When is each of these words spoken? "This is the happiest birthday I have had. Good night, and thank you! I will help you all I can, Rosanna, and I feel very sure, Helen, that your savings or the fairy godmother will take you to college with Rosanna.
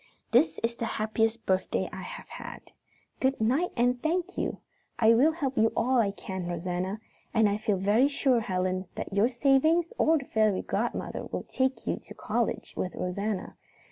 "This 0.31 0.59
is 0.63 0.75
the 0.77 0.87
happiest 0.97 1.45
birthday 1.45 1.87
I 1.93 2.01
have 2.01 2.27
had. 2.27 2.71
Good 3.19 3.39
night, 3.39 3.69
and 3.77 4.01
thank 4.01 4.35
you! 4.35 4.57
I 4.97 5.13
will 5.13 5.31
help 5.31 5.55
you 5.59 5.71
all 5.77 5.99
I 5.99 6.09
can, 6.09 6.47
Rosanna, 6.47 6.99
and 7.35 7.47
I 7.47 7.57
feel 7.59 7.77
very 7.77 8.07
sure, 8.07 8.39
Helen, 8.39 8.87
that 8.95 9.13
your 9.13 9.29
savings 9.29 9.93
or 9.99 10.17
the 10.17 10.25
fairy 10.25 10.63
godmother 10.63 11.25
will 11.25 11.43
take 11.43 11.85
you 11.85 11.97
to 11.97 12.15
college 12.15 12.73
with 12.75 12.95
Rosanna. 12.95 13.55